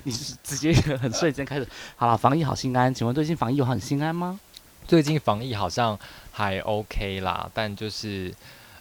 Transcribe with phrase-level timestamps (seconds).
[0.04, 2.92] 你是直接很瞬间开始，好了，防疫好心安。
[2.92, 4.40] 请问最近防疫有很心安吗？
[4.86, 5.98] 最近防疫好像
[6.32, 8.34] 还 OK 啦，但就是，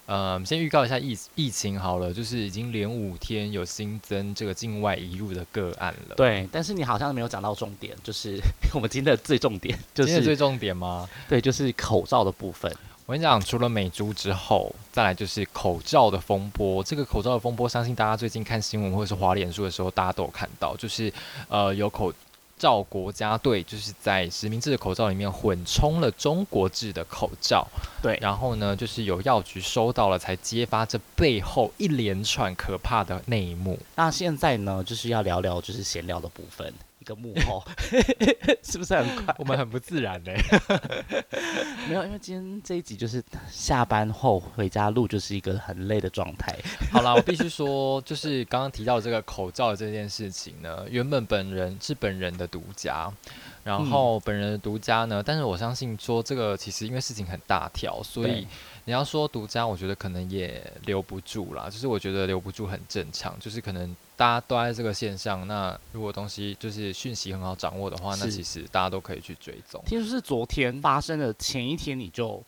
[0.06, 6.16] 呃，先预告一下疫疫情好了，就是已经连五天有新增这个境外移入的个案了。
[6.16, 8.40] 对，但是你好像没有讲到重点，就是
[8.74, 11.08] 我们今天的最重点，就是最重点吗？
[11.30, 12.74] 对，就是口罩的部分。
[13.10, 16.84] 我跟你讲，除了美猪之后，再来就是口罩的风波。
[16.84, 21.12] 这个口罩的风波，相信大家最近看新闻或者是滑脸书的时候，大家都有看到，就是
[21.48, 22.14] 呃，有口
[22.56, 27.68] 罩国家队就是在实名制的口罩里面混充了中国制的口罩。
[28.00, 33.80] 对，然后呢，就是有药局收到了，才揭发这背后一连串可怕的内幕。
[33.96, 36.72] 那现在呢，就是要聊聊就是闲聊的部分。
[37.10, 37.64] 个幕后
[38.64, 39.36] 是不是很快？
[39.40, 40.32] 我们很不自然呢。
[41.90, 46.56] 没有，因为今天这一集就是下班后回家录，就是一个很累的状态。
[46.94, 53.12] 好啦，我必须说，就是刚刚提到这个口罩这件事情呢，原本本人是本人的独家，
[53.64, 58.48] 然后本人的独家呢，但是我相信说这个其实因为事情很大条，所以
[58.90, 61.70] 你要说独家，我觉得可能也留不住啦。
[61.70, 63.96] 就是我觉得留不住很正常，就是可能。
[64.18, 69.82] 大家都在这个线上，那如果东西就是讯息很好掌握的话，那其实大家都可以去追踪。
[69.86, 72.44] 听说是昨天发生的前一天，你就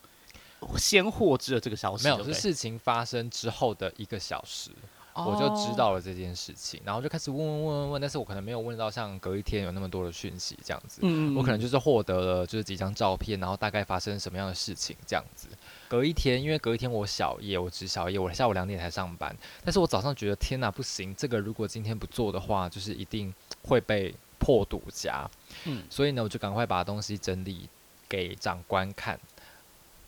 [0.76, 2.04] 先获知了这个消息。
[2.04, 4.70] 没有，是事情发生之后的一个小时，
[5.14, 11.02] 我就知道了这件事情，然后就开始问问问问问，但是我可能没有问到像隔一天有那么多的讯息这样子。
[11.36, 15.48] 我可能就是获得了就是几张照片，然后大概发生什么样的事情这样子。
[15.88, 19.36] 隔一天，因为隔一天我小夜，我值小夜，我下午两点才上班。
[19.62, 25.28] 但是我早上觉得天哪，不行，这个如果今天不做的话，就是一定会被破独家。
[25.64, 27.68] 嗯，所以呢，我就赶快把东西整理
[28.08, 29.20] 给长官看。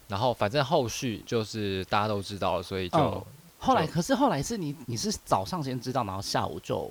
[0.09, 3.27] 然后反正后续就是大家都知道了，所以就
[3.59, 6.91] 后来，可是后来是你你是早上先知道，然后下午就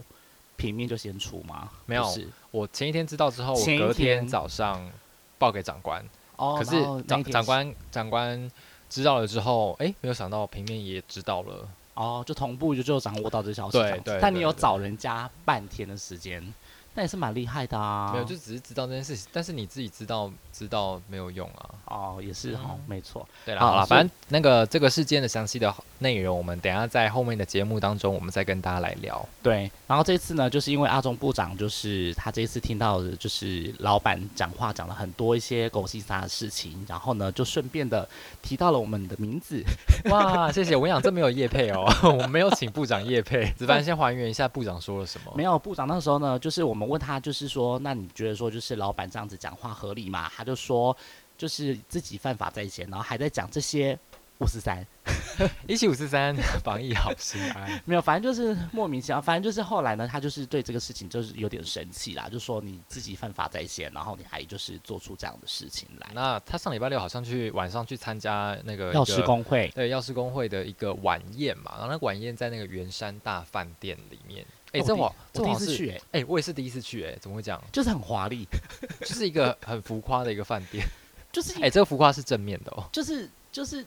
[0.55, 1.69] 平面就先出吗？
[1.85, 2.07] 没有，
[2.51, 4.89] 我前一天知道之后，我隔天早上
[5.37, 6.03] 报给长官。
[6.35, 8.51] 哦，可是长长官长官。
[8.89, 13.79] 知道了之后，哎，没有想到平面也知道了哦，就同步就就掌握到这消息。
[13.79, 14.19] 对对。
[14.21, 16.53] 但你有找人家半天的时间。
[16.93, 18.11] 那也是蛮厉害的啊！
[18.13, 21.69] 没有，就只是知道这件事情，但是你自己知道知道没有用啊！
[21.85, 23.27] 哦，也是哈，没错。
[23.43, 29.27] 对了，好了，反正那个这个事件的详细的内容，我们等下在后面的节目当中，我们再跟大家来聊。
[29.41, 38.07] 对，然后这次呢，就是因为阿中部长，就是他这一次听到的，就是老板讲话讲了很多一些狗屁啥的事情，然后呢，就顺便的
[38.43, 39.63] 提到了我们的名字。
[40.11, 40.75] 哇，谢谢！
[40.75, 43.51] 我想这没有叶配哦，我没有请部长叶配。
[43.53, 45.31] 子凡先还原一下部长说了什么？
[45.35, 46.83] 没有，部长那时候呢，就是我们。
[46.83, 50.29] 问他就是说，那你觉得说就是老板这样子讲话合理吗？
[50.35, 50.95] 他就说，
[51.37, 53.97] 就是自己犯法在先，然后还在讲这些
[54.39, 54.85] 五四三，
[55.67, 57.69] 一起五四三，防疫好心安。
[57.85, 59.21] 没有，反正就是莫名其妙。
[59.21, 66.09] 反正就是后来呢，他就是对这个事情就是有点生气啦，就说你自己犯法在先，然后你还就是做出这样的事情来。
[66.13, 74.45] 那他上礼拜六好像去晚上去参加那个药师工会，对药师工会的一个晚宴嘛，然后那晚宴在那个圆山大饭店里面。
[74.73, 77.63] 哎，这我我第一次去哎，哎，我也是第一次去哎，怎么会这样？
[77.71, 78.45] 就是很华丽，
[79.01, 80.85] 就是一个很浮夸的一个饭店，
[81.31, 83.85] 就是哎，这个浮夸是正面的哦，就是就是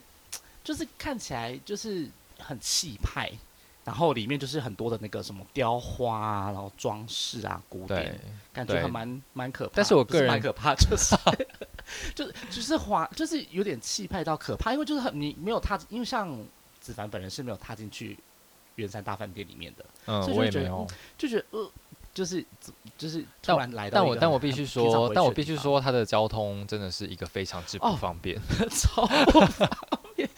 [0.63, 2.09] 就是看起来就是
[2.39, 3.29] 很气派，
[3.83, 8.19] 然后里面就是很多的那个什么雕花啊，然后装饰啊，古典，
[8.53, 9.73] 感觉还蛮蛮可怕。
[9.75, 11.15] 但是我个人蛮可怕，就是
[12.15, 16.37] 就是就是华，就是有点气派到可怕，因为就是很你没有踏，因为像
[16.79, 18.17] 子凡本人是没有踏进去。
[18.77, 21.71] 圆山大饭店里面的，嗯，我也没有，就觉得呃，
[22.13, 22.45] 就是
[22.97, 28.39] 就是突然来到，但我但我必须说，但我必须说，它的交通真的是一个非常之不方便，
[28.69, 29.69] 超不方
[30.15, 30.29] 便。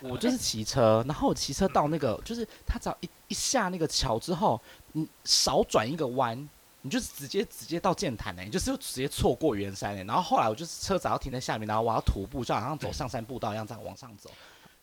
[0.00, 4.60] 我就是骑车，然后我骑车到那个，就是他只要一一下那个桥之后，
[4.92, 6.48] 你少转一个弯，
[6.82, 10.04] 你就直接直接到剑潭呢，你就是直接错过圆山呢。
[10.04, 14.30] 然后后来我就是车只要停在下面，然后我要徒步，就好像走上山步道一样，这样往上走。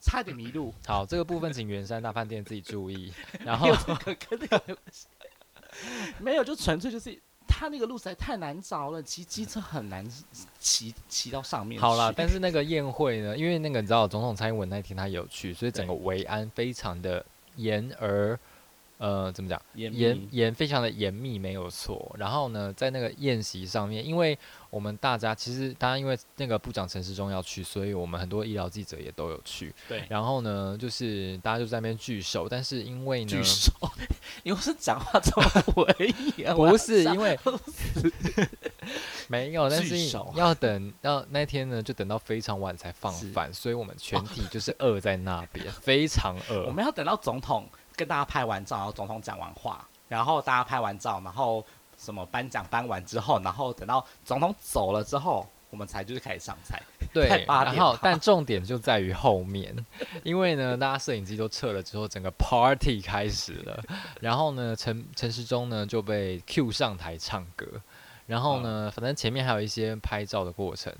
[0.03, 0.73] 差点迷路。
[0.85, 3.11] 好，这个部分请圆山大饭店自己注意。
[3.43, 3.69] 然后
[6.19, 7.17] 没有，就纯粹就是
[7.47, 10.05] 他那个路实在太难找了，骑机车很难
[10.59, 11.81] 骑骑到上面。
[11.81, 13.35] 好了，但是那个宴会呢？
[13.37, 18.37] 因为那个你知道，总统蔡英文那天他有去，所以整个维安非常的严而。
[19.03, 19.61] 呃，怎么讲？
[19.73, 22.15] 严严严非常的严密，没有错。
[22.17, 24.39] 然后呢，在那个宴席上面，因为
[24.69, 29.75] 我们大家其实，大家因为那个部长陈时中要去，所以我们很多医疗记者也都有去。
[29.89, 30.05] 对。
[30.09, 33.73] 然后呢，就是大家就在那边聚首，但是因为呢，聚首，
[34.43, 37.37] 因为是讲话这么 文艺， 不是因 为
[39.27, 46.65] 没有，但是要等要那天呢，就等到非常晚才放饭，所以我们全体就是饿在那边，非常饿。
[46.67, 47.67] 我们要等到总统。
[47.95, 51.65] 跟大家拍完照，然后总统讲完话，然后大家拍完照，然后
[51.97, 56.81] 什么颁奖颁完之后，然后等到总统走了之后，我们才就是开始上菜。
[57.13, 59.73] 对， 然后但重点就在于后面，
[60.23, 63.83] 因为呢，大家摄影机都撤了之后，整个 party 开始了，
[64.19, 67.67] 然后呢，陈陈时中呢就被 Q 上台唱歌，
[68.25, 70.91] 然后呢，反正前面还有一些拍照的过程。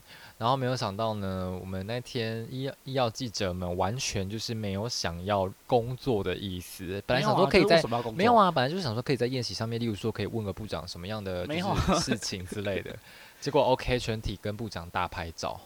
[0.44, 7.02] 然后没有想到呢，我们那天医医药记者们完全就是没有想要工作的意思。
[7.08, 7.82] 本来想说可以在
[8.14, 12.94] 没有啊，本来就是想说可以在宴席上面，例如说可以问个部长什么样的就是事情之类的。
[13.40, 15.58] 结果 OK，全体跟部长大拍照。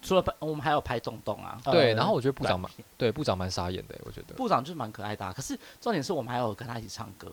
[0.00, 1.60] 除了拍，我们还有拍洞洞啊。
[1.66, 5.30] 对，然后我觉得部长蛮对部长蛮傻眼的，我觉得部长就是蛮可爱的。
[5.34, 7.30] 可是重点是我们还有跟他一起唱歌。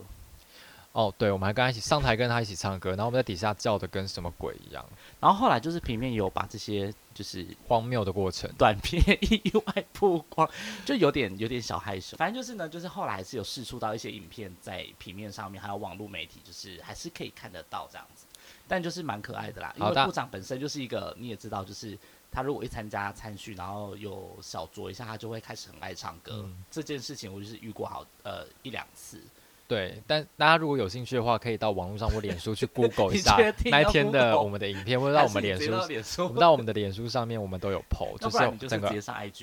[0.92, 4.84] 哦，对，我们还跟他一起上台，跟他一起唱歌，然后我们在底下叫的跟什么鬼一样。
[5.20, 10.50] 然后后来就是平面有把这些就是荒谬的过程短片 意外曝光，
[10.86, 12.18] 就有点有点小害羞。
[12.18, 18.26] 反正就是呢，就是后来还是有试出到一些影片在平面上面，还有网络媒体，就是还是可以看得到这样子。
[18.68, 21.98] 但就是蛮可爱的啦，因为部长本身就是一个你也知道，就是
[22.32, 26.50] 他如果一参加参训，然后有小酌一下，他就会开始很爱唱歌。
[26.72, 29.22] 这件事情我就是遇过好呃一两次。
[29.70, 35.62] 对，但大家如果有兴趣的话，可以到网络上或脸书去 Google 一下那一天的我们的影片，或者到我们脸
[36.02, 38.92] 书，我们到我们的脸书上面，我们都有 PO，就是整个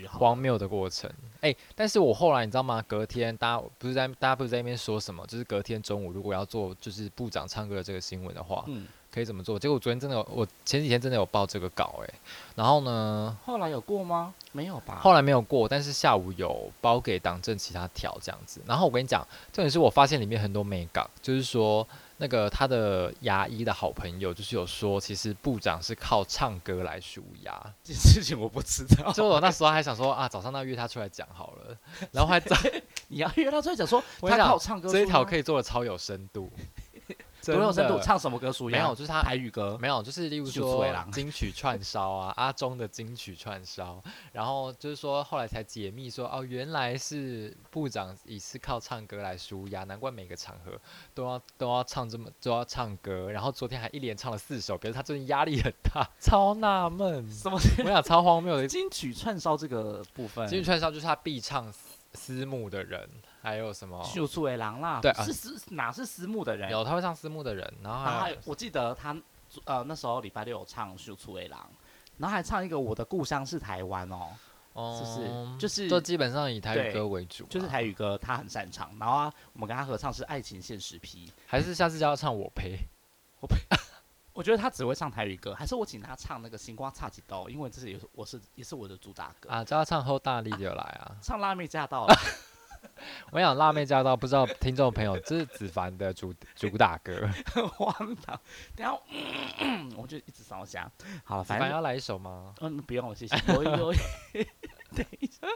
[0.08, 1.08] 荒谬的过程。
[1.42, 2.82] 哎，但是我后来你知道吗？
[2.88, 5.24] 隔天大家不是在大家不是在那边说什么？
[5.28, 8.84] 就是隔天中午如果要做就是部长唱歌的这个新闻的话，嗯。
[9.16, 9.58] 可以怎么做？
[9.58, 12.14] 结果昨天真的有，我前几天真的有报这个稿哎，
[12.54, 13.34] 然后呢？
[13.46, 14.34] 后来有过吗？
[14.52, 14.98] 没有吧。
[15.00, 18.60] 后来没有过，但是下午有包给党政其他条这样子。
[18.66, 27.58] 然后我跟你讲，重点是我发现里面很多美稿，就是说那个他的牙医的好朋友，就是有说，其实部长是靠唱歌来数牙。
[27.82, 29.10] 这事情我不知道。
[29.16, 31.74] 就我那时候还想说啊，早上那约他出来讲好了，
[32.12, 32.54] 然后还在
[33.08, 36.52] 你要约他出来讲说，他靠唱歌这一条可以做的超有深度。
[37.54, 38.52] 多有深度，唱什么歌？
[38.52, 38.68] 属？
[38.68, 44.02] 没有，就是他台语歌，没有，就是例如说金曲串烧啊，阿中的金曲串烧，
[44.32, 50.72] 然后就是说后来才解密说，哦，原来是部长也是靠唱歌来舒压，难怪每个场合
[51.14, 57.58] 都要都要唱这么都要唱歌，然后昨天还一连唱了四首，表示他最近压力很大，超纳闷，什么？
[57.84, 61.72] 我想超荒谬的金曲串烧这个部分，金曲串烧就是他必唱
[62.16, 63.08] 私募的人。
[63.42, 64.02] 还有什么？
[64.02, 66.68] 秀出为狼啦，对，是私哪是私募的人？
[66.68, 69.16] 有他会唱私募的人，然后还有我记得他
[69.64, 71.70] 呃那时候礼拜六有唱秀出为狼，
[72.18, 74.34] 然后还唱一个我的故乡是台湾哦，
[74.98, 78.90] 就是就是就基本上以台语歌为主，就是台语歌他很擅长。
[78.98, 82.78] 然后啊，我们跟他合唱是爱情现实批，还是下次叫他唱我陪
[83.40, 83.56] 我陪？
[84.36, 87.48] 我觉得他只会唱台语歌，还是我请他唱那个星光差几刀？
[87.48, 92.06] 因为这是也是我是也是我的主打歌啊，叫他唱后大力就来啊，唱辣妹驾到。
[93.32, 97.28] 我想辣妹驾到，不知道听众朋友，这是子凡的主主打歌，
[97.74, 98.38] 荒唐。
[98.76, 98.92] 等下，
[99.96, 100.88] 我就一直烧香。
[101.24, 102.54] 好，反正要来一首吗？
[102.60, 103.34] 嗯，不用，谢谢。
[103.48, 103.92] 我有，
[104.94, 105.48] 等一下，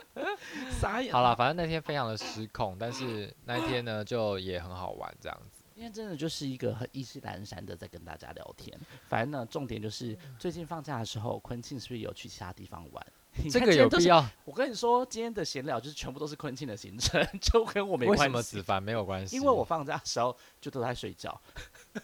[0.81, 1.13] 傻眼。
[1.13, 5.60] 好了，反正那天非常的失控，但是那一天呢，就也很好玩，这样子。
[5.81, 8.79] 今天真的就是一个很意兴阑珊的在跟大家聊天。
[9.09, 13.07] 反正呢，重点就是最近放假的时候，昆庆是不是有去其他地方玩？
[13.51, 14.23] 这个有必要？
[14.45, 18.21] 我跟你说，今天的闲聊就是全部都是昆庆的行程， 就跟我没关系。
[18.21, 19.35] 为什么子凡没有关系？
[19.35, 21.41] 因为我放假的时候就都在睡觉。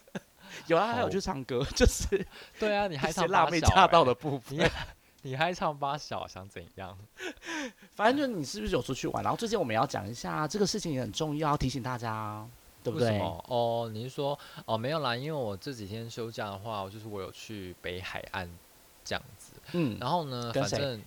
[0.68, 2.26] 有啊，还有去唱歌，就是
[2.58, 4.58] 对啊，你还唱辣妹驾到的部分，
[5.20, 6.96] 你还唱八小，想怎样？
[7.94, 9.22] 反正就你是不是有出去玩？
[9.22, 12.48] 然后最近我们要讲一下这个事情也很重要，提醒大家，
[12.86, 13.18] 对不对？
[13.48, 18.48] 哦，你是说哦没有啦，因为我这几天休假的话，就是我有去北海岸
[19.04, 19.52] 这样子。
[19.72, 21.00] 嗯，然后呢，反正。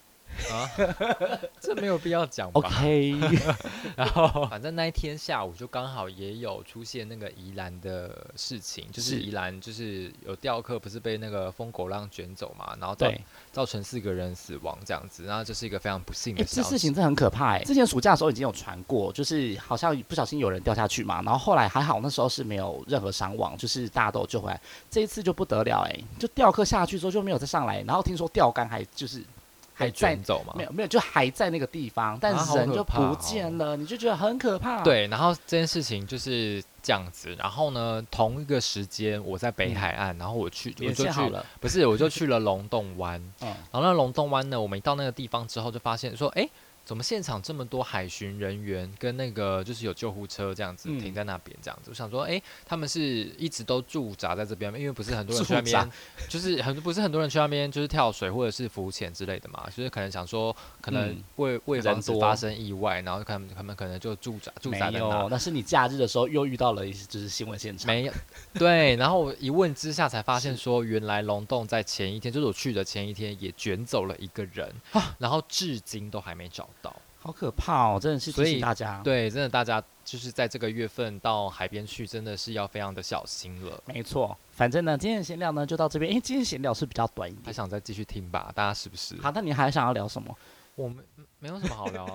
[0.52, 0.70] 啊，
[1.60, 3.16] 这没有必要讲吧？OK。
[3.96, 13.12] 然后， 反正那一天下午就刚好也有出现那个宜兰的事情，就是宜兰就是有钓客不是被那个疯狗浪卷走嘛，然后造
[13.52, 16.56] 造成四个人死亡这样子，然后这是一个非常不幸的事。
[16.56, 17.64] 这事情真的很可怕哎！
[17.64, 24.62] 之前暑假的时候已经有传过，就是好像不小心有人掉下去嘛，然后后来还好那时候是没有任何伤亡，就是大家都救回来。
[24.90, 29.22] 这一次就不得了哎，就钓客下去之后就没有再上来，然后听说钓竿还就是。
[29.80, 30.54] 还在走吗？
[30.58, 34.82] 没有没有，就还在那个地方，但人就不见了，你就觉得很可怕。
[34.84, 37.34] 对，然后这件事情就是这样子。
[37.38, 43.20] 然后呢，同一个时间我在北海岸，然后我去我就去了，不是我就去了龙洞湾。
[43.42, 46.50] 嗯，然后那龙洞湾呢，我们一到那个地方之后，就发现说，哎。
[46.86, 51.92] 怎么现场这么多海巡人员跟那个就是有救护车这样子停在那边这样子？
[51.92, 53.00] 我想说，哎，他们是
[53.38, 55.92] 一直都驻扎在这边，因为不是很多人去那边，
[56.28, 65.28] 就是很不是很多人去那边就是跳水或者是浮潜之类的嘛，就是可能想说，可能为为防止发生意外，然后他们他们可能就驻扎驻扎在那。
[65.30, 67.86] 那是你假日的时候又遇到了一就是新闻现场？
[67.86, 68.14] 没有，
[68.56, 68.96] 对。
[68.96, 74.74] 然后一问之下才发现说，原来龙洞在前一天，就是我去的前一天也卷走了一个人，
[75.20, 76.68] 然后至今都还没找。
[77.22, 78.00] 好可怕哦！
[78.00, 83.84] 真的是提醒大家，对，真的大家就是在这个月份到海边去，真的是要非常的小心了。
[83.86, 86.10] 没错，反正呢，今天的闲聊呢就到这边。
[86.10, 88.50] 因为，今天闲聊是比较短一点，还想再继续听吧？
[88.56, 89.20] 大家是不是？
[89.22, 90.34] 好，那你还想要聊什么？
[90.76, 91.04] 我们
[91.40, 92.14] 没有什么好聊啊，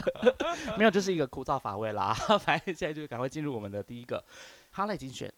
[0.78, 2.14] 没有，就是一个枯燥乏味啦。
[2.40, 4.24] 反正现在就赶快进入我们的第一个
[4.70, 5.30] 哈赖精选。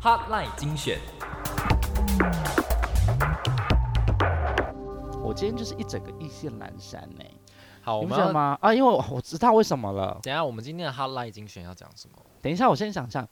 [0.00, 0.96] 哈赖精选。
[5.30, 7.24] 我今天就是一整个意兴阑珊呢。
[7.82, 8.18] 好，我们？
[8.60, 10.18] 啊，因为我知道为什么了。
[10.24, 12.18] 等下，我们今天的 highlight 精选要讲什么？
[12.42, 13.24] 等一下，我先想想。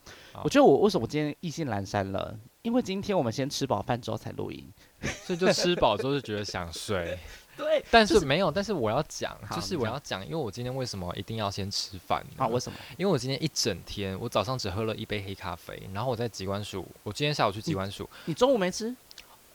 [0.45, 2.39] 我觉得我为什么今天意兴阑珊了？
[2.63, 4.73] 因为今天我们先吃饱饭之后才录音，
[5.27, 7.19] 所以就吃饱之后就觉得想睡。
[7.59, 8.49] 对，但是没有。
[8.49, 12.25] 但是我要讲，就是我要讲，因为我今天为什么一定要先吃饭？
[12.37, 12.79] 啊，为什么？
[12.97, 18.09] 因为我今天一整天，我早上只喝了一杯黑咖啡，然后我在机关署，我今天下午去机关署。
[18.27, 18.95] 你中午没吃？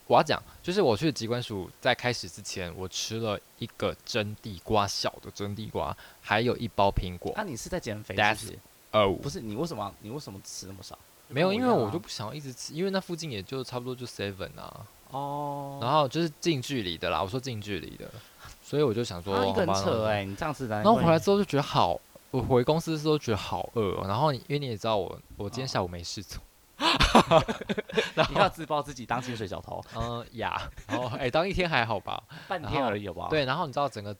[0.07, 7.33] 我要讲，就是我去机关署在开始之前，我吃了一个蒸地瓜，小的蒸地瓜，还有一包苹果。
[7.38, 8.15] 那你是在减肥？
[8.36, 8.60] 是
[8.91, 10.98] 哦，不是，你为什么你为什么吃那么少？
[11.29, 14.86] 没有，因为我就不想要一直吃，因为那附近也就差不多就 seven 啊。
[15.10, 15.79] 哦。
[15.81, 18.12] 然后就是近距离的啦，我说近距离的，
[18.62, 20.75] 所以我就想说，一个扯哎，你这样子的。
[20.75, 24.05] 然后回来之后就觉得好，我回公司的时候觉得好饿。
[24.05, 26.39] 然后因为你也知道我，我今天下午没事做。
[28.30, 29.82] 你要自曝自己当清水小偷？
[29.96, 33.27] 嗯 呀，然后哎，当一天还好吧，半天而已吧。
[33.30, 34.15] 对，然后你知道整个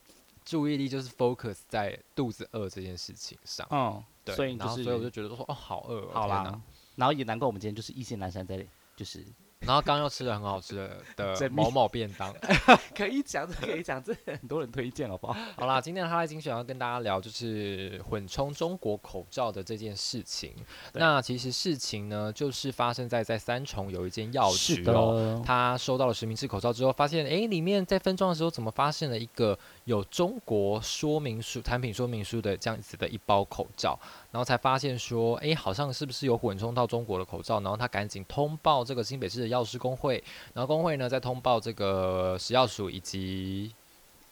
[0.46, 3.68] 注意力就是 focus 在肚子饿这件事情上。
[3.72, 4.36] 嗯，对。
[4.36, 6.10] 所以就是，所以我就觉得说，哦，好饿。
[6.12, 6.60] 好啦，
[6.96, 9.26] 然后也难怪我们今天就是意兴阑珊在，就是。
[9.66, 10.76] 然后刚又吃了很好吃
[11.16, 12.34] 的 的某某便当，
[12.96, 15.36] 可以讲，这可以讲，这 很多人推荐，好不好？
[15.58, 20.54] 好啦，今天的哈拉精选要跟大家聊就是混充中国口罩的这件事情。
[20.94, 33.98] 那其实事情呢，就是发生在在三重有一间药局哦，他收到了实名制口罩之后，发现哎，里面在分装的时候怎么发现了一个有中国说明书、产品说明书的这样子的一包口罩。
[34.32, 37.60] 然后才发现说，哎，好像是不是有混充到中国的口罩？
[37.60, 43.74] 然后他赶紧通报这个新北市的药师工会，然后工会呢再通报这个食药署以及。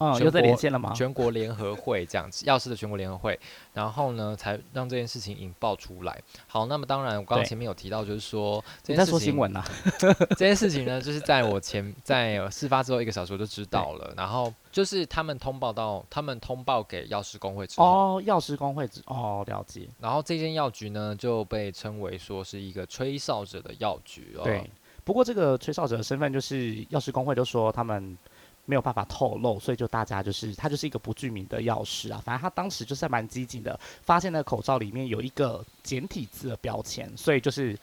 [0.01, 0.91] 哦，又在连线了吗？
[0.95, 3.39] 全国联合会这样子，药师的全国联合会，
[3.71, 6.19] 然后呢，才让这件事情引爆出来。
[6.47, 9.63] 好，那么当然，我刚刚前面有提到，就是说，你在说新闻呐？
[10.35, 19.87] 这件事情呢，就是在我前在事发之后一个小时我就知道了，然后就是他们通报到，他们通报给药师工会之后，哦，药师工会之哦，了解。
[19.99, 24.35] 然后这间药局呢，就被称为说是一个吹哨者的药局。
[24.43, 24.67] 对，
[25.03, 28.17] 不过这个吹哨者的身份，就是药师工会就说他们。
[28.65, 32.21] 没有办法透露，所以就大家就是他就是一个不具名的药师啊。
[32.23, 37.77] 反正他当时就是蛮激进的，发现那口罩里面有一个简体字的标签，所以就是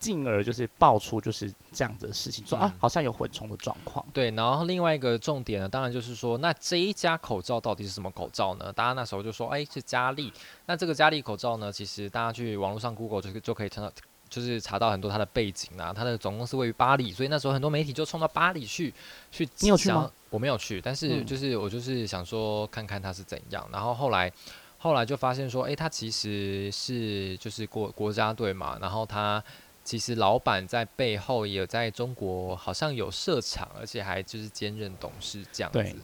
[0.00, 4.04] 进而就是爆出就是这样子的事情，说啊好像有混充的状况。
[4.12, 8.72] 对，然后另外一个重点呢，当然就是说，那这一家口罩到底是什么口罩呢？
[8.72, 10.32] 大家那时候就说，哎，是佳丽。
[10.66, 13.90] 那这个佳丽口罩呢，其实大家去网络上 Google 就就可以看到。
[14.34, 18.92] 就是查到很多他的背景啊，他的总公司位于巴黎，所以那时候很多媒体就冲到巴黎去
[19.30, 19.48] 去。
[19.60, 20.10] 你有去吗？
[20.30, 23.64] 我没有去，但是就是我就是想说看看他是怎样。
[23.70, 24.32] 然后后来
[24.76, 29.40] 后来就发现说，哎，他其实是就是国国家队嘛，然后他
[29.84, 35.96] 其实老板在背后也在中国好像有设厂，而且还就是兼任董事这样子。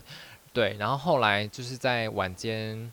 [0.52, 2.92] 对，然后后来就是在晚间。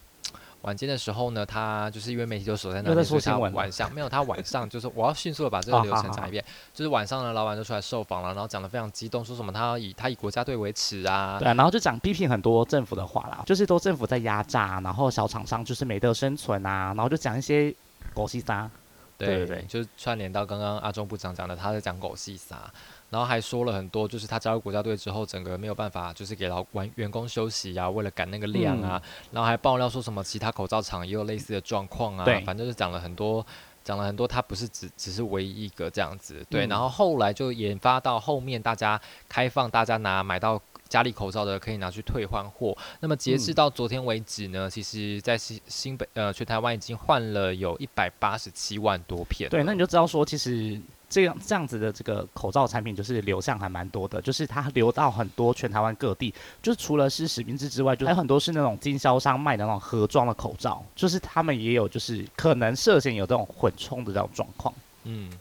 [0.63, 4.09] 晚间的时候呢，他就是因为媒体都守在那里，所以他晚上没有。
[4.09, 6.43] 他晚上就是我要迅速的把这个流程讲一遍。
[6.73, 11.37] 就是晚上呢，老板就出来受访了，然后讲的非常激动，说什么他要以他以国家队为耻啊。
[11.39, 17.73] 对，然后就讲批评很多政府的话啦，就是都政府在压榨，然后小厂商就是没得生存啊，然后就讲一些
[18.13, 18.69] 狗屁啥。
[19.17, 22.71] 对对对，就是串联到刚刚阿中部长讲的，他在讲狗屁啥。
[23.09, 29.01] 然后还说了很多，就是他加入国家队之后，整个没有办法，就是给老员员工休息呀，为了赶那个量啊。
[29.31, 32.25] 然后还爆料说什么其他口罩厂也有类似的状况啊。
[32.45, 33.45] 反正就讲了很多
[33.81, 36.67] 讲了很多，他不是只只是唯一一个这样子，对。
[36.67, 38.99] 然后后来就研发到后面，大家
[39.29, 42.77] 开放大家拿买到家里口罩的可以拿去退换货。
[42.99, 49.49] 那么截至到昨天为止呢，其实在新新北呃全台湾已经换了有一百八十七万多片。
[49.49, 50.77] 对，那你就知道说其实。
[51.09, 64.73] 这样这样子的这个口罩产品就是流向还蛮多的，就是它流到很多全台湾各地，就是除了是实名制之外，就还有很多是那种经销商卖的那种盒装的口罩，就是他们也有就是可能涉嫌有这种混充的这种状况。
[65.05, 65.31] 嗯，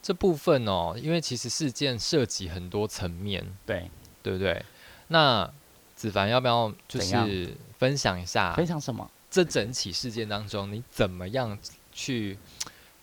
[0.00, 3.90] 这部分哦，因为其实事件涉及很多层面，对
[4.22, 4.64] 对不对？
[5.08, 5.50] 那
[5.96, 8.54] 子凡要不要就是分享一下？
[8.54, 9.10] 分享什么？
[9.28, 11.58] 这整起事件当中，你怎么样
[11.92, 12.38] 去？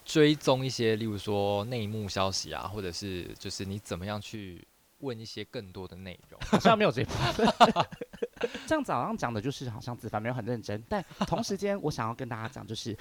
[0.06, 4.66] 追踪一些，例如说内幕消息啊，或者是就是你怎么样去
[5.00, 6.40] 问一些更多的内容？
[6.48, 7.48] 好像没有这部分。
[8.68, 12.96] 这样早上讲的就是好像子凡没有很认真，但同时间我想要跟大家讲就是。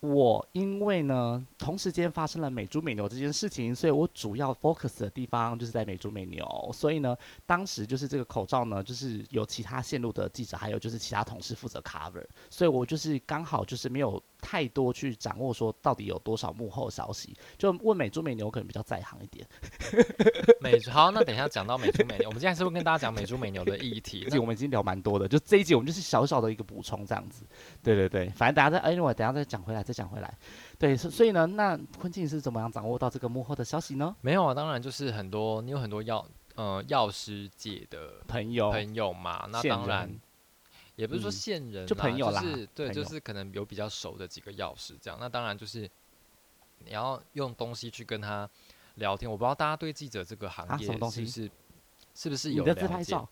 [0.00, 6.70] 我因为呢，同时间发生了美猪美牛这件事情，所以我主要 focus 的地方就是在美猪美牛。
[6.72, 19.46] 所以呢，当时就是这个口罩呢，就是有其他线路的记者，还有就是其他同事负责 cover，所以我就是刚好就是没有太多去掌握说到底有多少幕后消息，就问美猪美牛可能比较在行一点。
[20.60, 24.26] 美好，那等一下讲到美猪美牛，我们今天是会跟大家讲美猪美牛的议题。
[24.28, 27.46] 这我们已经聊蛮多的，就这一集我们就是小小的一个补充这样子。
[27.82, 29.86] 对对对，反正大家再哎，我等下再讲回来。
[29.86, 30.36] 再讲回来，
[30.80, 34.16] 对，所以呢，那昆庆是怎么样掌握到这个幕后的消息呢？
[34.20, 36.26] 没有啊，当然就是很多，你有很多药，
[36.56, 40.10] 呃，药师界的朋友朋友嘛，那当然
[40.96, 42.42] 也不是说线人，就朋友啦，
[42.74, 45.88] 对，就是可能有比较熟的几个钥匙这样，那当然就是
[46.78, 48.48] 你要用东西去跟他
[48.94, 49.30] 聊天。
[49.30, 51.50] 我不知道大家对记者这个行业是不是
[52.16, 53.28] 是不是有的自拍照。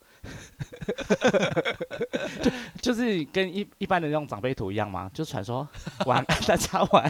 [2.43, 2.51] 就
[2.93, 5.11] 就是跟一一般的那种长辈图一样吗？
[5.13, 5.67] 就传说
[6.07, 7.05] 晚安大家晚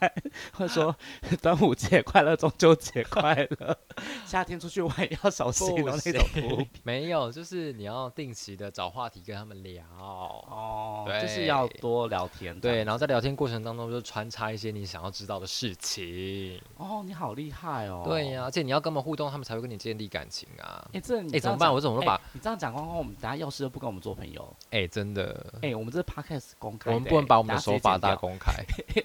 [0.00, 0.12] 安，
[0.52, 0.94] 或者说
[1.42, 3.78] 端午节快乐、中秋节快乐，
[4.24, 6.66] 夏天出去玩要小心的那种图。
[6.82, 12.58] 没有，就是你要定期的找话题跟他们聊哦，对，就是要多聊天。
[12.60, 16.60] 对，然后在聊天过程当中就穿插一些你想要知道的事情。
[16.76, 18.02] 哦，你好厉害哦！
[18.04, 20.88] 对呀，而且你要跟他们互动，他们才会跟你建立感情啊。
[20.92, 21.72] 哎，这哎怎么办？
[21.72, 22.58] 我怎么都把你这样？
[22.58, 24.56] 讲光光，我们等下药师都不跟我们做朋友。
[24.70, 25.54] 哎，真的。
[25.62, 28.52] 哎，我们这 podcast 公开，我们不能把我们的手法大公开。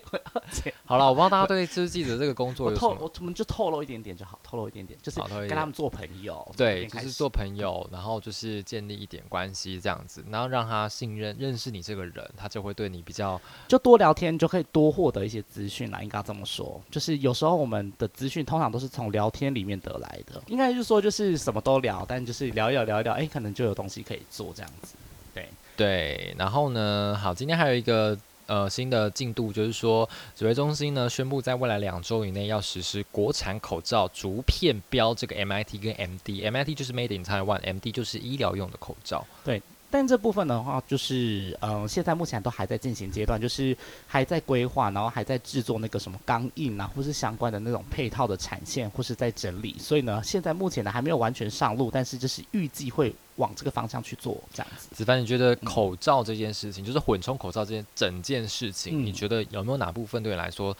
[0.86, 6.46] 好了，我不知道大家对就是记者这个工作有透，我我们就透露一点点就好，透露一点点，就是跟他们做朋友。
[6.58, 16.02] 对，就是做朋友，然后就是建立一点关系这样子，然后让他信任、认识你这个人，他就会对你比较，就多聊天就可以多获得一些资讯啦。
[16.02, 20.42] 应该这么说，就是有时候我们的资讯通常都是从聊天里面得来的。
[20.48, 24.96] 应该就是说，就是什么都聊，但就是聊一聊，聊一聊，哎，可能就有东西可以做这样子。
[25.34, 28.18] 对对，然后呢，好，今天还有一个。
[28.52, 39.26] 呃，新的进度就是说，指挥中心呢宣布，在未来两周以内要实施国产口罩逐片标这个 MIT 跟 MD，MIT 就是 Made in Taiwan，MD 就是医疗用的口罩。
[39.46, 39.62] 对。
[39.91, 43.77] 但这部分的话，就是嗯，现在目前都还在进行阶段，就是
[44.08, 49.75] 还在规划，然后还在制作那个什么钢印啊，或是相关的那种配套的产线，或是在整理。
[49.77, 54.88] 所以呢，现在目前呢还没有完全上路，但是就是预计会往这个方向去做这样子。
[54.95, 60.75] 子凡，你觉得口罩这件事情，就是混充口罩这件整件事情，你觉得有没有哪部分对你来说，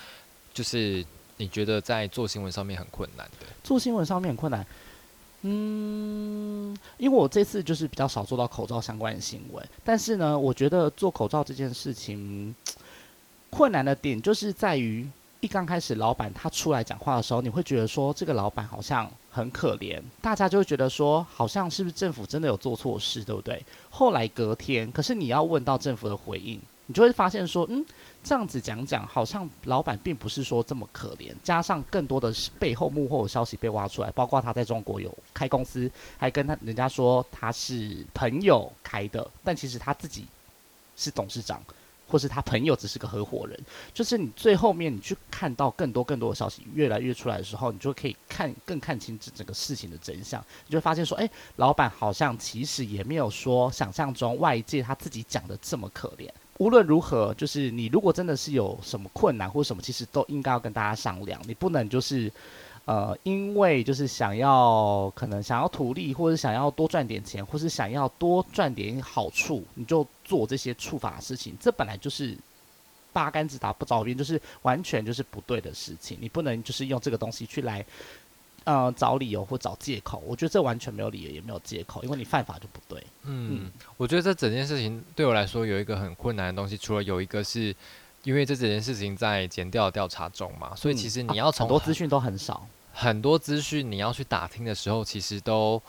[0.54, 1.06] 就是
[1.38, 3.48] 你觉得在做新闻上面很困难的？
[3.64, 4.66] 做新闻上面很困难。
[5.44, 12.54] 嗯，因为我这次就是比较少做到口罩相关的新闻，但是呢，我觉得做口罩这件事情
[13.50, 15.08] 困难的点就是在于，
[15.40, 23.66] 一刚开始老板他出来讲话的时候，你会觉得说这个老板好像很可怜，大家就会觉得说好像是不是政府真的有做错事，对不对？
[23.90, 27.86] 后来隔天，可是你要问到政府的回应，你就会发现说，嗯。
[28.24, 35.90] 这样子讲讲，好像老板并不是说这么可怜，加上更多的背后幕后的消息被挖出来，包括他在中国有开公司，
[36.20, 40.28] 还跟他人家说他是朋友开的，但其实他自己
[40.96, 41.64] 是董事长，
[42.08, 43.60] 或是他朋友只是个合伙人。
[43.92, 56.30] 就是你最后面你去看到更多更多的消息越来越出来的时候，你就可以看更看清这整个事情的真相，你就会发现说，哎，老板好像其实也没有说想象中外界他自己讲的这么可怜。
[56.58, 61.42] 无论如何，就是你如果真的是有什么困难或什么，其实都应该要跟大家商量。
[61.48, 62.32] 你不能就是，
[62.86, 71.56] 呃，因为就是想要可能想要图利，或者想要多赚点钱，或是想要多赚点好处，你就做这些触法事情。
[71.60, 72.38] 这本来就是
[73.12, 76.18] 八竿子打不着边，就是完全就是不对的事情。
[76.22, 77.84] 你不能就是用这个东西去来。
[78.64, 83.04] 呃，找理由或找借口，我觉得这完全没有理由，也没有借口，因为你犯法就不对。
[83.24, 87.76] 嗯，我觉得这整件事情对我来说有一个很困难的东西，除了有一个是
[88.24, 95.82] 因为这整件事情在检调调查中嘛，所以其实你要从很多资讯都很少，很多资讯你要去打听的时候，其实都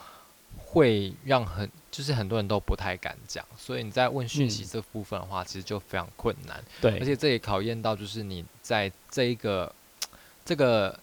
[0.57, 6.63] 会让很就是很多人都不太敢讲，所以你在问讯息这部分的话，其实就非常困难。
[6.81, 9.71] 对，而且这也考验到就是你在这一个
[10.43, 10.99] 这个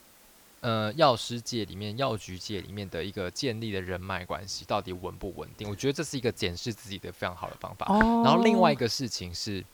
[0.61, 5.68] 呃药师界里面、药局界里面的一个建立的人脉关系到底稳不稳定？
[5.68, 7.87] 我觉得这是一个检视自己的非常好的方法。
[7.87, 9.64] 哦然后另外一个事情是，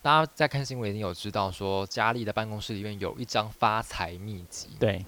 [0.00, 4.68] 大家在看新闻已经有知道说，佳丽的办公室里面有一张发财秘籍。
[4.78, 5.04] 对，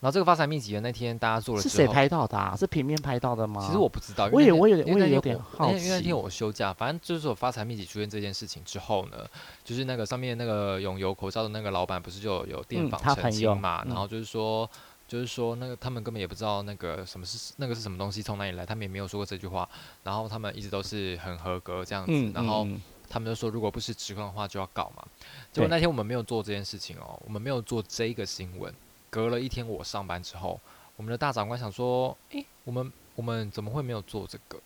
[0.00, 2.56] 然后这个发财秘籍的那天大家做了，是谁拍到的啊？
[2.58, 3.62] 是平面拍到的吗？
[3.64, 9.18] 其实我不知道，我也我也我也有点好奇因为那天我休假，反正就是我发财秘籍出现这件事情之后呢，
[9.62, 14.68] 就是那个上面那个永油口罩的那个老板不是就有有电嗯访澄清嘛，然嗯后就是说。
[15.10, 19.68] 就是说，那个他们根本也不知道那个什么是那个是什么东西，从哪里来，他们也没有说过这句话。
[20.04, 25.04] 然后他们一直都是很合格这样子，嗯，然后嗯他们就说，如果不是指控的话，就要搞嘛。
[25.50, 28.72] 结果那天我们没有做这件事情哦，我们没有做这个新闻。
[29.10, 30.58] 隔了一天我上班之后，
[30.96, 34.58] 我们的大长官想说，诶，我们我们怎么会没有做这个？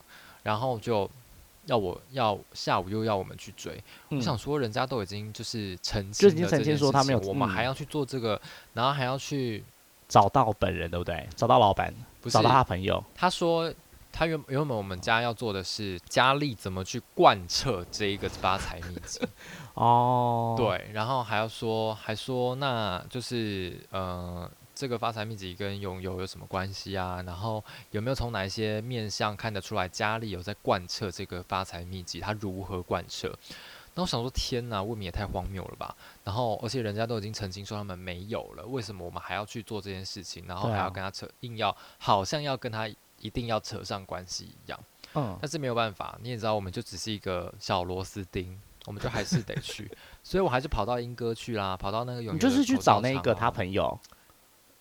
[0.43, 1.11] 然后就
[1.67, 3.83] 要我要下午又要我们去追。
[4.11, 8.41] 嗯我想说，人家都已经就是澄就已经澄清说他没有我们嗯还要去做这个，
[8.75, 9.65] 然后还要去
[10.07, 11.27] 找到本人对不对？
[11.35, 11.93] 找到老板，
[12.25, 13.73] 找到他朋友，他说。
[14.17, 19.19] 他原原本我们家要做的是佳丽怎么去贯彻这一个发财秘籍，
[19.75, 27.21] 哦，，对，然后还要说，还说那就是呃，这个发财秘籍跟永游有什么关系啊？
[27.27, 32.21] 然后有没有从哪一些面相看得出来佳丽有在贯彻这个发财秘籍？
[32.21, 33.37] 他如何贯彻？
[33.97, 35.97] 那我想说，天哪，未免也太荒谬了吧！
[36.25, 40.45] 然后，而且人家都已经澄清说他们没有了，为什么我们还要去做这件事情？
[40.49, 42.89] 然后还要跟他扯，硬要好像要跟他
[43.21, 44.79] 一定要扯上关系一样。
[45.15, 49.91] 嗯，但是没有办法，你也知道，我们就只是一个小螺丝钉，我们就还是得去，
[50.25, 53.99] 所以我还是跑到英哥去啦，跑到那个永你就是去找那个他朋友。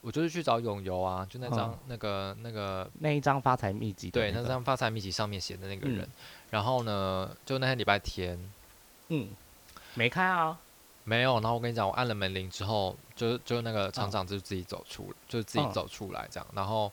[0.00, 1.78] 我就是去找永游啊，就那张、嗯。
[1.86, 6.10] 那个那个那一张发财秘籍的对，那张发财秘籍上面写的那个人，嗯。
[6.50, 8.38] 然后呢，就那天礼拜天。
[9.08, 9.30] 嗯，
[9.94, 10.58] 没开啊，
[11.04, 15.72] 没有，然后我跟你讲，我按了门铃之后，就就那个厂嗯长就自己走出，就自己嗯。
[15.72, 16.92] 走出来这样，然后。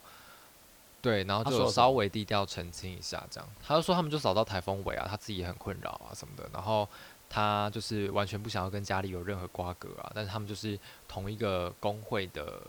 [1.02, 3.50] 对，然后就稍微低调澄清一下，这样。
[3.66, 6.48] 他就说他们就找到台风尾啊，他自己也很困扰啊什么的。
[6.54, 6.88] 然后
[7.30, 12.62] 他就是完全不想要跟家里有任何瓜葛啊，但是他们就是同一个工会的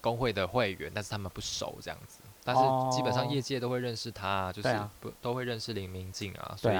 [0.00, 2.20] 工会的会员，但是他们不熟这样子。
[2.42, 2.62] 但是
[2.94, 6.76] 基本上哦业界都会认识他、啊，就是不都会认识林明静啊，所以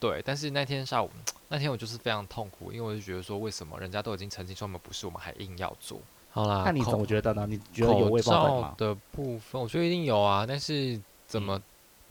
[0.00, 1.10] 对，但是那天下午，
[1.48, 6.00] 那天我就是非常痛苦，因为我就觉得说，为什么人家都已经澄清说我们不是，我们还硬要做？
[6.34, 7.46] 好啦，那你怎觉得呢？
[7.48, 8.74] 你觉得有口未爆弹吗？
[8.76, 11.62] 罩的部分，我觉得一定有啊，但是怎么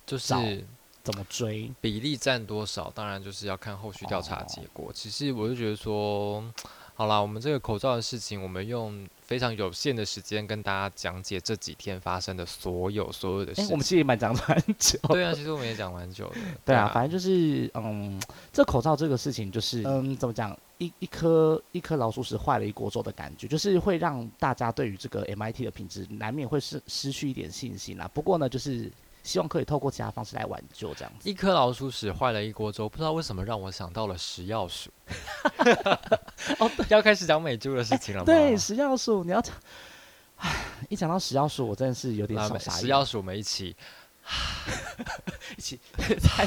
[0.06, 0.66] 就是
[1.04, 1.70] 怎么追？
[1.82, 4.94] 比例占多少，当然就是要看后续调查结果。
[4.94, 6.42] 其实我就觉得说，
[6.96, 13.72] 好啦，我们这个口罩的事情，我们用非常有限的时间跟大家讲解这几天发生的所有所有的事哎、情。
[13.72, 15.00] 我们其实也蛮讲蛮久。
[15.08, 16.36] 对啊，其实我们也讲蛮久的。
[16.64, 28.08] 对啊，反正就是，嗯，这口罩这个事情，就是，嗯，怎么讲，一一颗一颗老鼠屎坏了一锅粥的感觉，就是会让大家对于这个 MIT 的品质难免会失失去一点信心啦。
[28.14, 28.92] 不过呢，就是
[29.24, 31.30] 希望可以透过其他方式来挽救这样子。
[31.30, 34.92] 一颗老鼠屎坏了一锅粥，不知道为什么让我想到了食药鼠。
[36.60, 38.26] 哦，要开始讲美猪的事情了吗？
[38.26, 39.56] 对，食药鼠，你要讲，
[40.90, 42.40] 一讲到食药鼠，我真的是有点。
[42.60, 43.76] 食药鼠，我 们一起
[45.58, 45.80] 一起
[46.22, 46.46] 太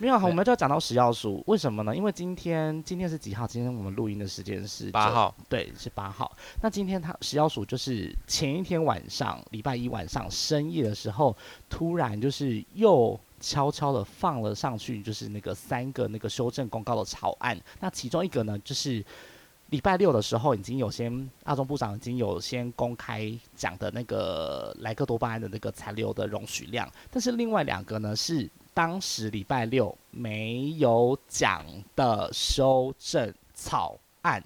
[0.00, 1.94] 没有，我们就要讲到食药鼠，为什么呢？
[1.94, 3.46] 因为今天今天是几号？
[3.46, 6.30] 今天我们录音的时间是八号，对，是八号。
[6.62, 11.36] 那今天他食药署就是前一天晚上，礼拜一晚上深夜的时候，
[11.68, 17.58] 突然就是又悄悄的放了上去，就是那个三个那个修正公告的草案。
[17.80, 19.04] 那其中一个呢，就是
[19.70, 28.48] 礼拜六的时候已经有先阿中部长已经有先公开讲的那个莱克多巴胺的那个残留的容许量，但是另外两个呢是
[28.78, 34.40] 当时礼拜六没有讲的修正草案。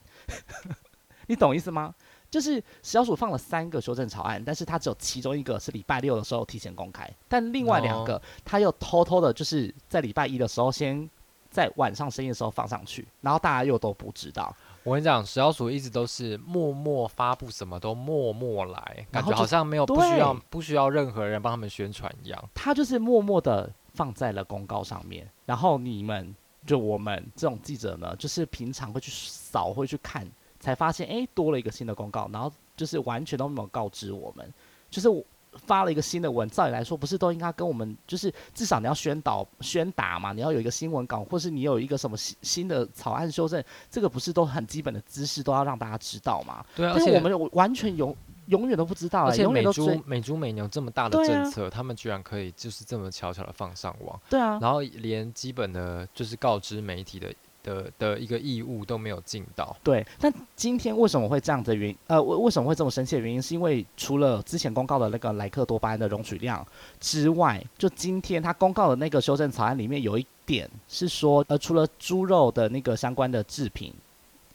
[1.28, 1.94] 你懂意思吗？
[2.30, 11.06] 就是食药署放了三个修正草案，但是它只有其中一个是礼拜六的时候提前公开，但另外两个他又偷偷的，就是在礼拜一的时候先
[11.50, 14.56] 在晚上深夜的时候放上去，然后大家又都不知道。
[14.82, 22.48] 我跟你讲，食药署一直都是默默发布，什么都默默来，感觉好像没有不需要不需要任何人帮他们宣传一样。
[22.54, 26.34] 他就是默默的放在了公告上面，然后你们
[26.66, 30.26] 就我们这种记者呢，就是平常会去扫，会去看，
[30.60, 34.52] 才发现哎多了一个新的公告，然后就是完全都没有告知我们，
[34.90, 35.22] 就是我
[35.54, 46.64] 发了一个新的文，照理来说不是都应该跟我们，就是至少你要宣导宣达嘛，你要有一个新闻稿，或是你有一个什么新新的草案修正，这个不是都很基本的知识都要让大家知道吗？
[46.74, 57.32] 对啊，但是我们完全永永远都不知道，而且美猪美猪美牛这么大的政策，他们居然可以就是这么悄悄的放上网，对啊，然后连基本的就是告知媒体的。
[57.64, 59.76] 的的一个义务都没有尽到。
[59.84, 61.96] 对，但今天为什么会这样的原因？
[62.08, 63.40] 呃，为为什么会这么生气的原因？
[63.40, 66.66] 是因为除了之前公告的那个莱克多巴胺的容许量
[66.98, 73.94] 之外，就今天他公告的那个修正草案里面有一点是说，呃，除了猪肉的那个相关的制品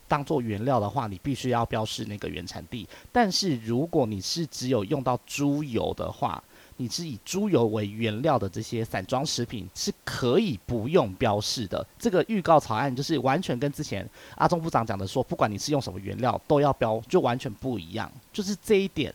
[0.08, 2.88] 当做原料的话，你必须要标示那个原产地。
[3.12, 6.41] 但是如果你是只有用到猪油的话，
[6.78, 11.86] 你是以猪油为原料的这些散装食品是可以不用标示的。
[11.98, 18.12] 这个预告草案就是完全跟之前阿中部长讲的说，不管你是用什么原料都要标，就完全不一样。
[18.32, 19.13] 就是这一点。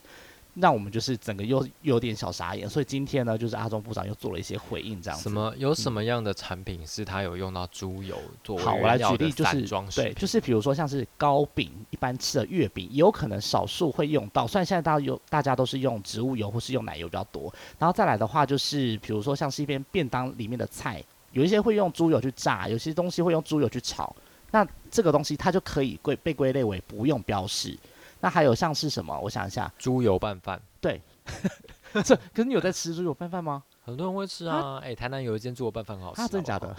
[0.55, 5.23] 那我们就是整个又有点小傻眼，所以今天呢，就是阿中部长又做了一些回应，这样子。
[5.23, 8.59] 什么有什么样的产品是他有用到猪油做？
[8.59, 14.47] 好，我来举例，就是对，就是比如说像是糕饼，一般吃的月饼，有可能少数会用到。
[14.47, 24.15] 虽然现在大家有大家都是用植物油或是用奶油比较多，然后再来的话，就是比如说像是一边便当里面的菜，有一些会用猪油去炸，有些东西会用猪油去炒，
[24.51, 27.75] 那这个东西它就可以归被归类为不用标示。
[28.23, 29.19] 那还有像是什么？
[29.21, 30.63] 我想一下，猪油拌饭。
[30.81, 31.03] 对，
[32.05, 33.63] 这可是你有在吃猪油拌饭吗？
[33.85, 34.79] 很多人会吃啊。
[34.79, 36.27] 哎，台南有一间猪油拌饭很好吃。
[36.29, 36.73] 真的假的？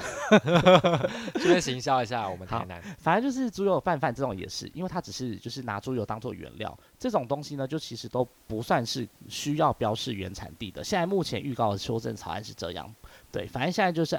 [1.36, 2.82] 顺便行销一下我们台南。
[2.97, 10.81] 反正就是猪油拌饭这种也是，因为它只是就是拿猪油当做原料，这种东西呢，就其实都不算是需要标示原产地的。
[10.81, 12.95] 现在目前预告的修正草案是这样。
[13.29, 14.17] 对，反正现在就是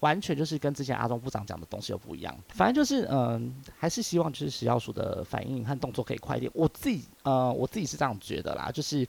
[0.00, 2.34] 完全就是跟之前阿中部长讲的东西又不一样。
[2.48, 6.50] 反正就是嗯，还是希望就是食药署的反应和动作可以快一点。
[6.54, 9.06] 我自己呃，我自己是这样觉得啦，就是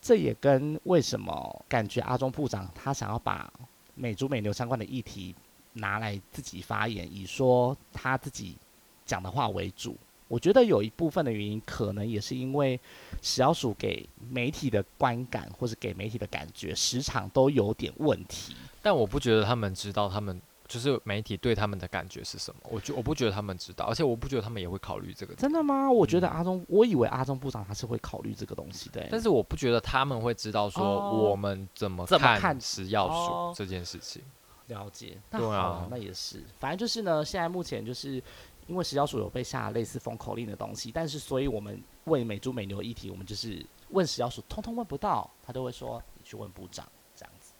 [0.00, 3.52] 这也跟为什么感觉阿中部长他想要把
[3.96, 5.34] 美猪美牛相关的议题
[5.72, 8.56] 拿来自己发言，以说他自己
[9.04, 9.96] 讲的话为主。
[10.30, 12.78] 我觉得有一部分的原因，可能也是因为
[13.20, 18.54] 食药署给媒体的观感，或是给媒体的感觉，时常都有点问题。
[18.80, 22.60] 但我不觉得他们知道，他们就是媒体对他们的感觉是什么。
[22.70, 25.34] 我觉我不觉得他们知道，而且我不觉得他们也会考虑这个。
[25.34, 25.90] 真的吗？
[25.90, 29.04] 我觉得阿中，我以为阿中部长他是会考虑这个东西的。
[29.10, 34.22] 但是我不觉得他们会知道说我们怎么看食药署这件事情。
[34.68, 35.18] 了解。
[35.32, 36.40] 对啊，那也是。
[36.60, 38.22] 反正就是呢，现在目前就是。
[38.70, 47.52] 因为食药署有被下类似封口令的东西，但是所以我们问美猪美牛议题，我们就是问食药署，通通问不到，他都会说你去问部长这样子。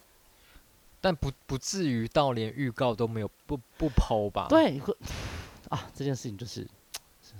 [1.00, 4.46] 但不不至于到连预告都没有不不剖吧？
[4.48, 4.80] 对，
[5.68, 6.64] 啊，这件事情就是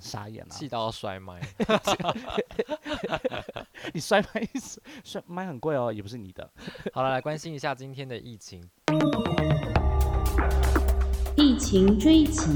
[0.01, 1.39] 傻眼了，气到要摔麦。
[3.93, 4.49] 你摔麦
[5.05, 6.49] 摔麦很贵哦，也不是你的。
[6.91, 8.69] 好了，来关心一下今天的疫情。
[11.37, 12.49] 疫情追击。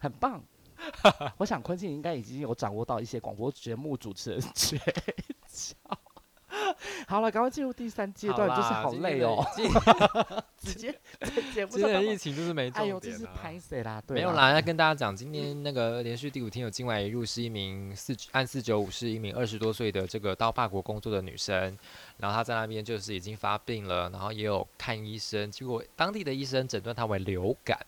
[0.00, 0.42] 很棒，
[1.38, 4.78] 我想坤庆应该已经有掌握到一些广播节目主持人诀
[5.48, 5.74] 窍。
[7.06, 9.44] 好了，赶快进入第三阶段，就是好累哦。
[10.58, 12.84] 直接今天的疫情就是没重点。
[12.84, 14.02] 哎呦，这是拍谁啦？
[14.08, 21.76] 没有啦，要跟大家讲，今天那个连续第五天有境外移入，是一名四按四九五是一名二十多岁的这个到法国工作的女生，
[22.16, 27.78] 然后她在那边就是已经发病了，然后也有看医生，结果当地的医生诊断她为流感。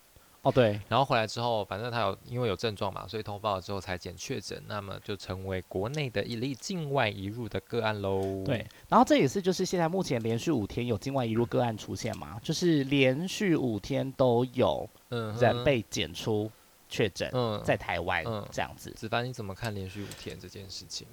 [0.42, 8.42] 哦，对，然后回来之后，反正他有因为有症状嘛，所以通报了之后才检确诊，那么就成为国内的一例境外移入的个案喽。
[8.44, 16.50] 对，然后这也是就是现在目前连续五天有境外移入个案出现嘛，就是连续五天都有人被检出
[16.88, 17.30] 确诊，
[17.64, 18.90] 在台湾这样子。
[18.96, 21.06] 子凡，你怎么看连续五天这件事情？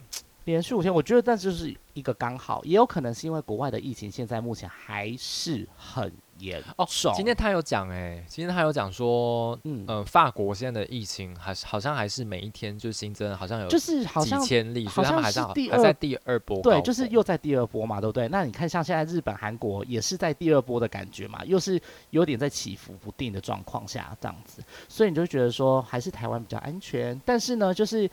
[0.45, 6.11] 连续五天，我觉得那就是一个刚好，也有可能是因为国外的疫情现在目前还是很。
[6.39, 18.29] 严哦，今天他有讲哎，今天他有讲说，嗯呃，法国现在的疫情还是好像还是每一天就新增，好像有就是好像几千例，好像还在第还在第二波，对，就是又在第二波嘛，对不对？
[18.29, 21.77] 那你看像现在日本、韩国也是在第二波的感觉嘛，又是
[22.11, 27.19] 有点在起伏不定的状况下这样子，所以你就觉得说还是台湾比较安全。
[27.25, 28.09] 但是呢，就是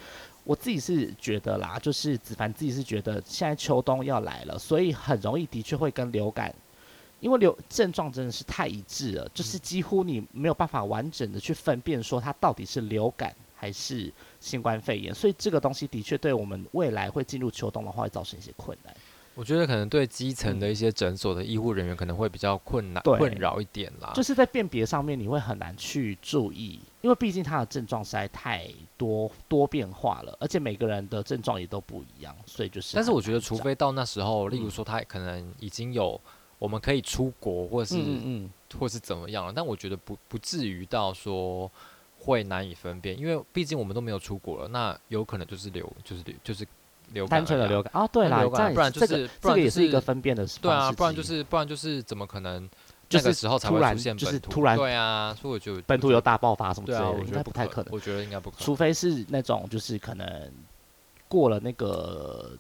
[0.47, 6.55] 我自己是觉得啦，就是子凡自己是觉得现在秋冬要来了，所以很容易的确会跟流感。
[7.19, 18.95] 因为流症状真的是太一致了，就是几乎你没有办法完整的去分辨说它到底是流感还是新冠肺炎，所以这个东西的确对我们未来会进入秋冬的话会造成一些困难。
[19.35, 24.13] 我觉得可能对基层的一些诊所的医护人员可能会比较困难、困扰一点啦。
[24.15, 32.97] 就是在辨别上面，你会很难去注意，因为毕竟他的症状实在太多多变化了，而且每个人的症状也都不一样，所以就是。
[32.97, 36.21] 但是我觉得，除非到那时候，例如说他可能已经有
[36.59, 41.71] 我们可以出国，或是嗯，或是怎么样了，但我觉得不不至于到说
[42.19, 46.67] 会难以分辨，因为毕竟我们都没有出国了，那有可能就是流，就是流，就是
[47.13, 47.25] 流。
[47.29, 52.69] 单纯的流感啊，对啦，不然就是这个也是一个分辨的对啊，不然就是不然就是怎么可能
[53.09, 57.93] 这个时候才会出现就是突然对啊，所以我就本土有大爆发什么之类的，应该不太可能。
[57.93, 60.53] 我觉得应该不可能，除非是那种就是可能
[61.29, 62.51] 过了那个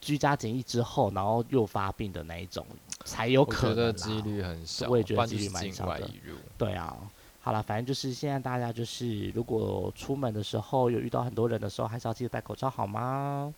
[0.00, 2.66] 居家检疫之后，然后又发病的那一种
[3.04, 3.70] 才有可能。
[3.70, 6.10] 我觉得几率很小，我也觉得几率蛮小的。
[6.56, 6.96] 对啊，
[7.40, 13.54] 好了，反正就是现在大家就是如果出门的时候有遇到很多人的时候，还是要记得戴口罩，好吗？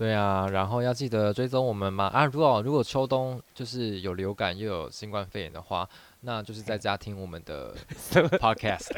[0.00, 2.24] 对啊，然后要记得追踪我们嘛啊！
[2.24, 5.86] 如果如果秋冬就是有流感又有新冠肺炎的话，
[6.22, 7.74] 那就是在家听我们的
[8.40, 8.88] podcast，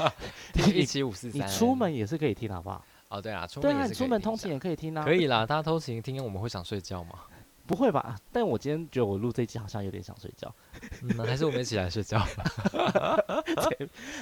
[0.74, 1.46] 一七五四三。
[1.46, 2.82] 你出门也是可以听，好不好？
[3.10, 5.04] 哦，对啊，出门也是出门通勤也可以听啊。
[5.04, 7.18] 可以啦，大家通勤听，我们会想睡觉吗？
[7.66, 8.16] 不会吧？
[8.32, 10.50] 但我今天觉得我录这集好像有点想睡觉，
[11.02, 13.22] 嗯，还是我们一起来睡觉吧。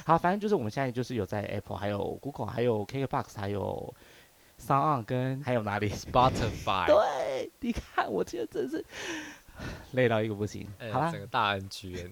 [0.04, 3.94] 好，反正就是我们现在就是有在 Apple、还有 Google、还有 KKBox、还有。
[4.64, 6.86] 上岸跟还有哪里？Spotify。
[6.86, 8.82] 对，你看，我今天真是
[9.92, 10.66] 累到一个不行。
[10.90, 12.08] 好啦，整个大 NG。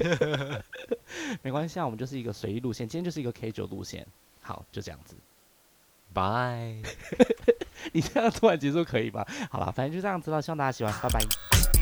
[1.42, 4.06] 没关系啊，我们就是一个随意路线，今天就是一个 K 九路线。
[4.40, 5.14] 好，就这样子。
[6.14, 6.82] Bye。
[7.92, 9.24] 你这样突然结束可以吗？
[9.50, 11.79] 好了，反正就这样子了，希望大家喜欢，拜拜。